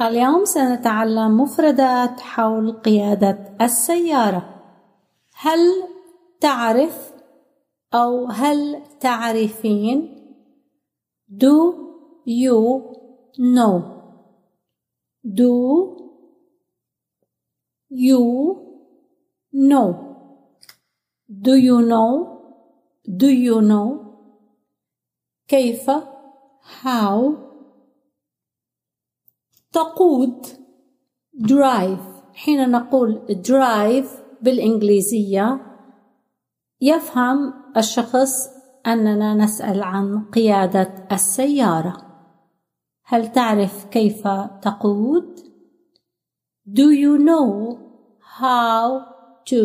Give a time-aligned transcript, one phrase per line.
[0.00, 4.54] اليوم سنتعلم مفردات حول قيادة السيارة.
[5.34, 5.58] هل
[6.40, 7.12] تعرف
[7.94, 10.10] أو هل تعرفين؟
[11.30, 11.74] Do
[12.26, 12.82] you
[13.38, 13.82] know?
[15.24, 15.52] Do
[17.90, 18.22] you
[19.52, 19.88] know?
[21.30, 22.10] Do you know?
[23.08, 23.88] Do you know?
[25.48, 25.90] كيف؟
[26.82, 27.53] How
[29.74, 30.46] تقود
[31.38, 34.08] drive حين نقول drive
[34.42, 35.60] بالإنجليزية
[36.80, 38.48] يفهم الشخص
[38.86, 41.96] أننا نسأل عن قيادة السيارة
[43.04, 44.28] هل تعرف كيف
[44.62, 45.38] تقود؟
[46.66, 47.78] Do you know
[48.40, 49.00] how
[49.50, 49.62] to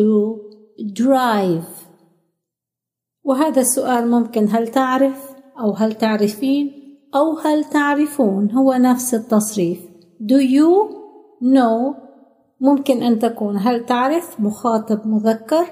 [0.92, 1.86] drive؟
[3.22, 6.72] وهذا السؤال ممكن هل تعرف أو هل تعرفين
[7.14, 9.89] أو هل تعرفون هو نفس التصريف
[10.20, 10.70] Do you
[11.42, 11.96] know
[12.60, 15.66] ممكن أن تكون هل تعرف مخاطب مذكر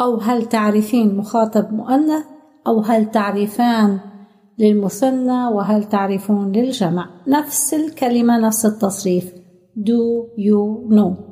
[0.00, 2.24] أو هل تعرفين مخاطب مؤنث
[2.66, 3.98] أو هل تعرفان
[4.58, 9.32] للمثنى وهل تعرفون للجمع؟ نفس الكلمة نفس التصريف.
[9.78, 11.28] Do you know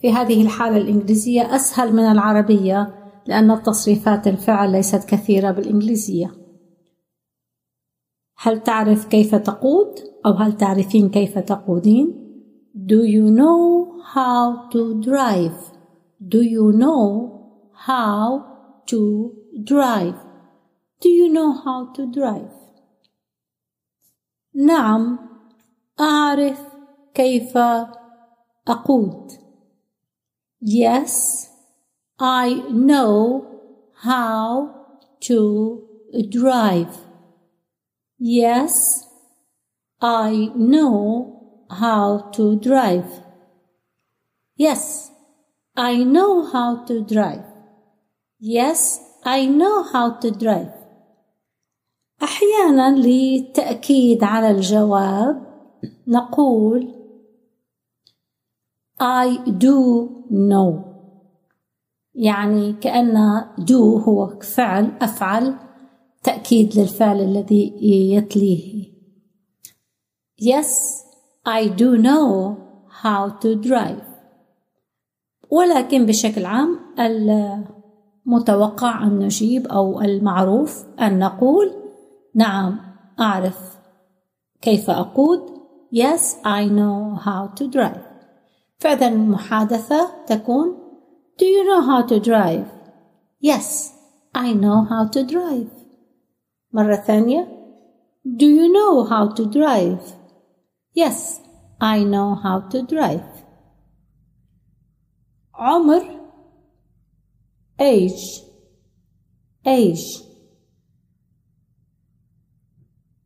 [0.00, 2.94] في هذه الحالة الإنجليزية أسهل من العربية
[3.26, 6.30] لأن تصريفات الفعل ليست كثيرة بالإنجليزية.
[8.38, 12.20] هل تعرف كيف تقود؟ أو هل تعرفين كيف تقودين
[12.76, 15.58] Do you know how to drive
[16.20, 17.08] Do you know
[17.86, 18.24] how
[18.90, 19.00] to
[19.64, 20.18] drive
[21.02, 22.54] Do you know how to drive
[24.54, 25.18] نعم
[26.00, 26.60] أعرف
[27.14, 27.56] كيف
[28.68, 29.30] أقود
[30.60, 31.44] Yes
[32.18, 33.44] I know
[33.94, 34.86] how
[35.22, 35.88] to
[36.28, 36.98] drive.
[38.18, 39.03] Yes,
[40.00, 43.22] I know how to drive.
[44.56, 45.10] Yes,
[45.76, 47.44] I know how to drive.
[48.38, 50.72] Yes, I know how to drive.
[52.22, 55.46] أحيانا للتأكيد على الجواب
[56.06, 56.94] نقول
[59.00, 60.94] I do know
[62.14, 63.72] يعني كأن do
[64.08, 65.54] هو فعل أفعل
[66.22, 67.74] تأكيد للفعل الذي
[68.14, 68.93] يتليه
[70.44, 70.70] Yes,
[71.46, 72.58] I do know
[73.02, 74.04] how to drive
[75.50, 76.78] ولكن بشكل عام
[78.26, 81.72] المتوقع أن نجيب أو المعروف أن نقول
[82.34, 82.80] نعم
[83.20, 83.78] أعرف
[84.60, 85.54] كيف أقود
[85.92, 88.00] Yes, I know how to drive
[88.78, 90.76] فإذا المحادثة تكون
[91.38, 92.66] Do you know how to drive?
[93.40, 93.92] Yes,
[94.34, 95.70] I know how to drive.
[96.72, 97.48] مرة ثانية
[98.26, 100.23] Do you know how to drive?
[100.94, 101.40] Yes,
[101.80, 103.26] I know how to drive.
[105.54, 106.02] عمر
[107.80, 108.42] age
[109.66, 110.22] age.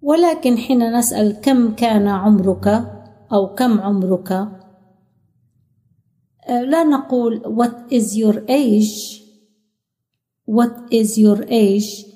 [0.03, 2.67] ولكن حين نسأل كم كان عمرك
[3.33, 4.33] أو كم عمرك
[6.49, 9.23] لا نقول what is your age.
[10.47, 12.07] What is your age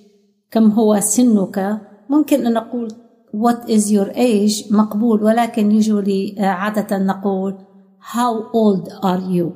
[0.51, 2.93] كم هو سنك؟ ممكن أن نقول
[3.33, 7.59] what is your age مقبول ولكن يجولي عادة نقول
[8.01, 9.53] how old are you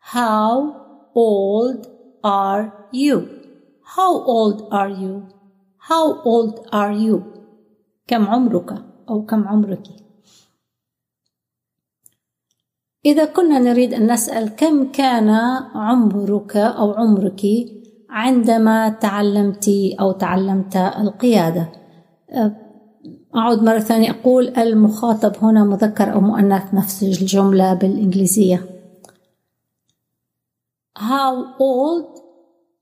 [0.00, 0.74] how
[1.14, 1.86] old
[2.24, 3.44] are you
[3.84, 5.28] how old are you?
[5.78, 7.22] How old are you?
[8.06, 8.72] كم عمرك؟
[9.08, 9.82] أو كم عمرك؟
[13.06, 15.28] إذا كنا نريد أن نسأل كم كان
[15.74, 17.42] عمرك أو عمرك
[18.10, 19.70] عندما تعلمت
[20.00, 21.68] أو تعلمت القيادة؟
[23.36, 24.10] أعود مرة ثانية.
[24.10, 28.66] أقول المخاطب هنا مذكر أو مؤنث نفس الجملة بالإنجليزية.
[30.98, 32.20] How old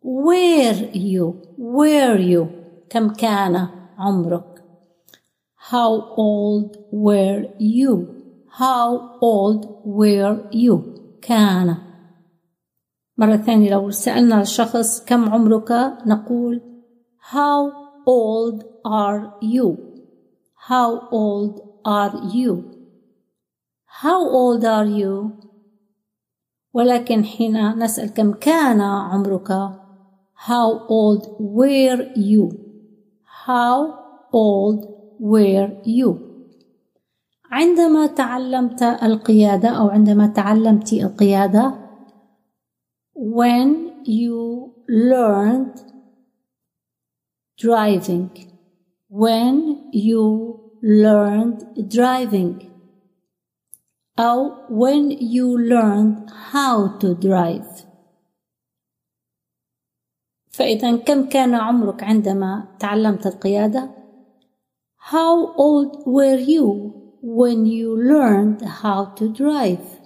[0.05, 1.35] were you?
[1.59, 2.47] Were you?
[2.91, 3.69] كم كان
[3.99, 4.45] عمرك؟
[5.71, 8.07] How old were you?
[8.59, 10.79] How old were you?
[11.23, 11.77] كان.
[13.19, 13.71] مرة ثانية.
[13.71, 15.73] لو سألنا الشخص كم عمرك
[16.07, 16.61] نقول
[17.33, 17.73] How
[18.07, 19.92] old are you?
[20.68, 22.54] How old are you?
[23.86, 25.32] How old are you?
[26.74, 29.52] ولكن حين نسأل كم كان عمرك
[30.48, 32.52] How old were you?
[33.46, 33.98] How
[34.32, 34.86] old
[35.20, 36.28] were you?
[37.52, 41.74] عندما تعلمت القيادة أو عندما تعلمت القيادة
[43.16, 45.82] when you learned
[47.58, 48.51] driving
[49.12, 52.68] when you learned driving
[54.20, 57.86] أو when you learned how to drive
[60.52, 63.90] فإذا كم كان عمرك عندما تعلمت القيادة
[64.98, 69.98] How old were you when you learned how to drive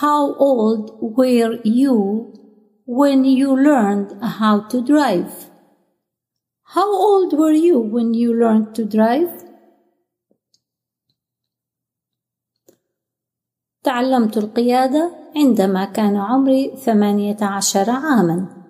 [0.00, 2.32] How old were you
[2.86, 5.47] when you learned how to drive?
[6.74, 9.44] How old were you when you learned to drive?
[13.84, 18.64] تعلمت القيادة عندما كان عمري ثمانية عشر عاما.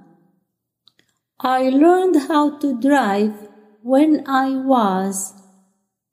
[1.41, 3.49] I learned how to drive
[3.83, 5.35] when I was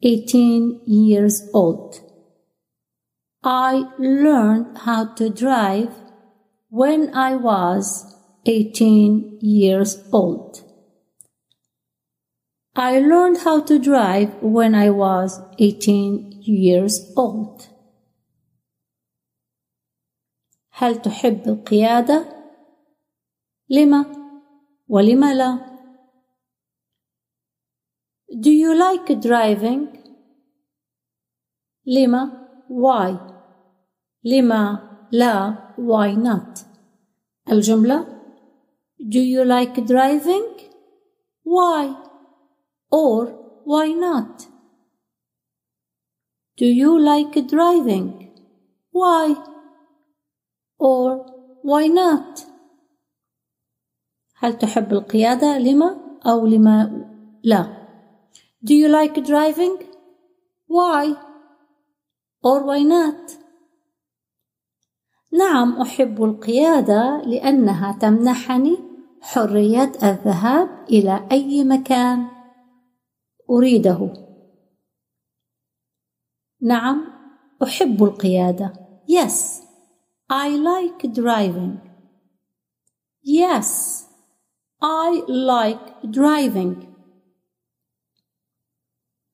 [0.01, 1.99] 18 years old.
[3.43, 5.93] I learned how to drive
[6.69, 8.15] when I was
[8.45, 10.64] 18 years old.
[12.75, 17.67] I learned how to drive when I was 18 years old.
[20.71, 22.25] هل تحب القيادة؟
[23.69, 24.05] لما؟
[24.87, 25.71] ولم لا؟
[28.31, 29.87] Do you like driving؟
[31.85, 33.17] لما؟ Why؟
[34.23, 36.65] لما لا why not
[37.49, 38.21] الجملة
[38.99, 40.47] Do you like driving?
[41.43, 42.04] Why?
[42.90, 43.26] Or
[43.64, 44.46] why not?
[46.56, 48.30] Do you like driving?
[48.92, 49.34] Why?
[50.78, 51.26] Or
[51.62, 52.46] why not?
[54.38, 57.06] هل تحب القيادة؟ لما أو لما
[57.44, 57.86] لا؟
[58.64, 59.84] Do you like driving?
[60.68, 61.16] Why?
[62.42, 63.46] Or why not?
[65.32, 68.78] نعم أحب القيادة لأنها تمنحني
[69.20, 72.35] حرية الذهاب إلى أي مكان
[73.50, 74.12] اريده
[76.60, 77.06] نعم
[77.62, 78.72] احب القياده
[79.08, 79.62] yes
[80.32, 81.72] i like driving
[83.24, 83.70] yes
[84.82, 86.96] i like driving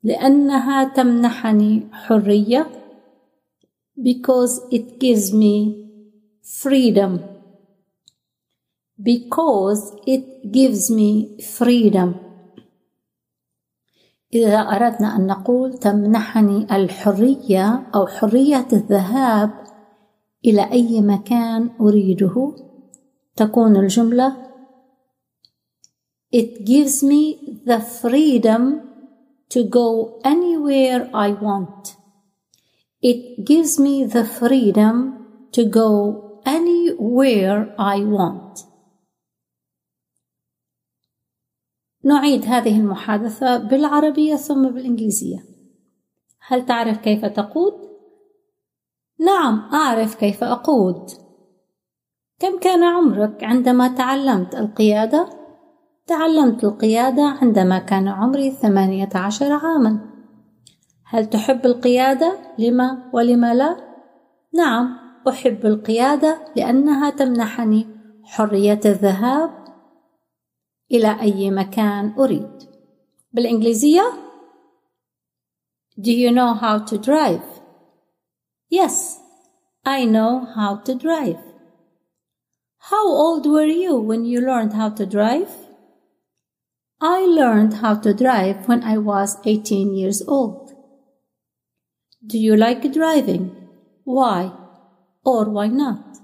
[0.03, 2.83] لانها تمنحني حريه
[3.99, 5.55] because it gives me
[6.61, 7.13] freedom
[9.11, 12.32] because it gives me freedom
[14.35, 19.51] إذا أردنا أن نقول تمنحني الحرية أو حرية الذهاب
[20.45, 22.55] إلى أي مكان أريده
[23.37, 24.53] تكون الجملة
[26.35, 28.81] It gives me the freedom
[29.51, 31.97] to go anywhere I want.
[33.03, 38.72] It gives me the freedom to go anywhere I want.
[42.05, 45.45] نعيد هذه المحادثة بالعربية ثم بالإنجليزية.
[46.47, 47.73] هل تعرف كيف تقود؟
[49.21, 51.11] نعم، أعرف كيف أقود.
[52.39, 55.29] كم كان عمرك عندما تعلمت القيادة؟
[56.07, 59.99] تعلمت القيادة عندما كان عمري ثمانية عشر عاما.
[61.07, 63.77] هل تحب القيادة؟ لما ولم لا؟
[64.55, 64.97] نعم،
[65.29, 67.87] أحب القيادة لأنها تمنحني
[68.25, 69.62] حرية الذهاب
[70.92, 72.70] إلى أي مكان أريد.
[73.34, 74.14] بالإنجليزية
[76.00, 77.62] Do you know how to drive?
[78.70, 79.18] Yes,
[79.86, 81.40] I know how to drive.
[82.92, 85.50] How old were you when you learned how to drive?
[87.02, 90.74] I learned how to drive when I was 18 years old.
[92.26, 93.56] Do you like driving?
[94.04, 94.52] Why?
[95.28, 96.18] or why not?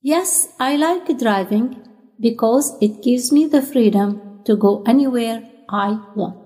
[0.00, 1.82] Yes, I like driving
[2.21, 4.09] because it gives me the freedom
[4.45, 6.37] to go anywhere I want.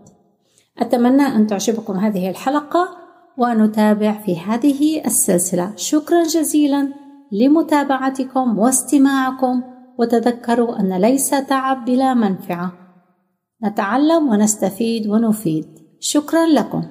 [0.80, 2.90] أتمنى أن تعجبكم هذه الحلقة
[3.38, 5.74] ونتابع في هذه السلسلة.
[5.76, 6.94] شكرا جزيلا
[7.32, 9.64] لمتابعتكم واستماعكم
[10.00, 12.74] وتذكروا أن ليس تعب بلا منفعة.
[13.64, 15.66] نتعلم ونستفيد ونفيد.
[16.00, 16.84] شكرا لكم.